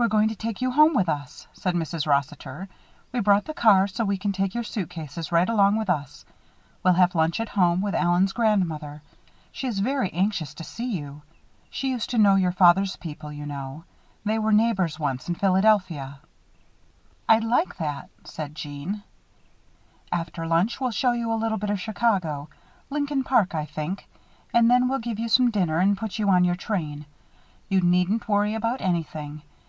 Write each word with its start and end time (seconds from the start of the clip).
"We're 0.00 0.08
going 0.08 0.30
to 0.30 0.34
take 0.34 0.62
you 0.62 0.70
home 0.70 0.94
with 0.94 1.10
us," 1.10 1.46
said 1.52 1.74
Mrs. 1.74 2.06
Rossiter. 2.06 2.70
"We 3.12 3.20
brought 3.20 3.44
the 3.44 3.52
car 3.52 3.86
so 3.86 4.02
we 4.02 4.16
can 4.16 4.32
take 4.32 4.54
your 4.54 4.64
suitcase 4.64 5.30
right 5.30 5.46
along 5.46 5.76
with 5.76 5.90
us. 5.90 6.24
We'll 6.82 6.94
have 6.94 7.14
lunch 7.14 7.38
at 7.38 7.50
home, 7.50 7.82
with 7.82 7.94
Allen's 7.94 8.32
grandmother. 8.32 9.02
She 9.52 9.66
is 9.66 9.80
very 9.80 10.10
anxious 10.14 10.54
to 10.54 10.64
see 10.64 10.86
you; 10.90 11.20
she 11.68 11.90
used 11.90 12.08
to 12.08 12.18
know 12.18 12.36
your 12.36 12.50
father's 12.50 12.96
people, 12.96 13.30
you 13.30 13.44
know. 13.44 13.84
They 14.24 14.38
were 14.38 14.52
neighbors 14.54 14.98
once, 14.98 15.28
in 15.28 15.34
Philadelphia." 15.34 16.20
"I'll 17.28 17.42
like 17.46 17.76
that," 17.76 18.08
said 18.24 18.54
Jeanne. 18.54 19.02
"After 20.10 20.46
lunch, 20.46 20.80
we'll 20.80 20.92
show 20.92 21.12
you 21.12 21.30
a 21.30 21.34
little 21.36 21.58
bit 21.58 21.68
of 21.68 21.78
Chicago 21.78 22.48
Lincoln 22.88 23.22
Park, 23.22 23.54
I 23.54 23.66
think 23.66 24.08
and 24.54 24.70
then 24.70 24.88
we'll 24.88 24.98
give 24.98 25.18
you 25.18 25.28
some 25.28 25.50
dinner 25.50 25.78
and 25.78 25.94
put 25.94 26.18
you 26.18 26.30
on 26.30 26.44
your 26.46 26.56
train. 26.56 27.04
You 27.68 27.82
needn't 27.82 28.26
worry 28.30 28.54
about 28.54 28.80
anything. 28.80 29.42